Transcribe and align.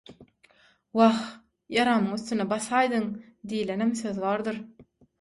„Wah, 0.99 1.19
ýaramyň 1.77 2.17
üstüne 2.17 2.49
basaýdyň“ 2.57 3.09
diýlenem 3.55 3.97
söz 4.05 4.23
bardyr. 4.29 4.63